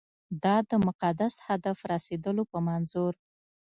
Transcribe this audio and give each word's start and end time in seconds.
دا 0.43 0.55
د 0.69 0.71
مقدس 0.87 1.33
هدف 1.47 1.77
رسېدلو 1.91 2.43
په 2.51 2.57
منظور. 2.67 3.13